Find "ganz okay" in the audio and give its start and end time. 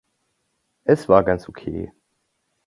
1.23-1.91